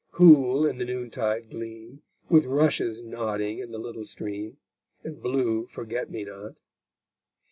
Cool 0.11 0.65
in 0.65 0.79
the 0.79 0.85
noon 0.85 1.11
tide 1.11 1.51
gleam, 1.51 2.01
With 2.27 2.47
rushes 2.47 3.03
nodding 3.03 3.59
in 3.59 3.69
the 3.69 3.77
little 3.77 4.03
stream, 4.03 4.57
And 5.03 5.21
blue 5.21 5.67
forget 5.67 6.09
me 6.09 6.23
not. 6.23 6.59